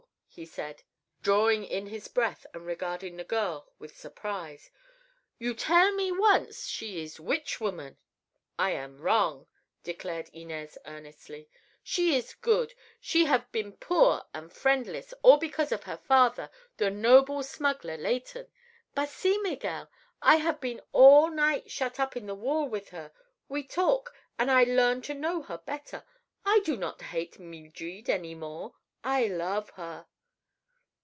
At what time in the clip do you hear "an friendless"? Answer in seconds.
14.33-15.13